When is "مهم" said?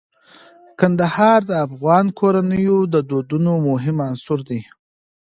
3.67-3.97